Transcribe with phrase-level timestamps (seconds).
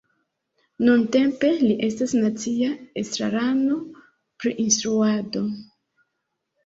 [0.87, 2.71] Nuntempe li estas nacia
[3.03, 3.77] estrarano
[4.43, 5.45] pri instruado.